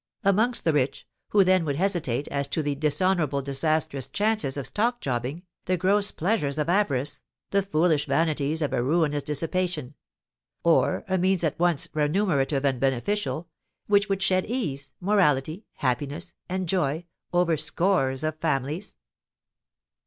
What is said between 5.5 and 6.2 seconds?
the gross